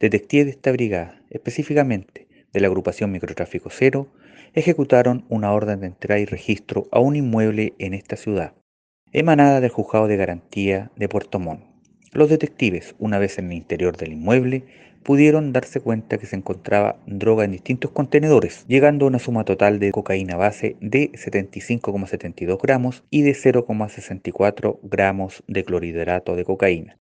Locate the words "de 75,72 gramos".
20.80-23.04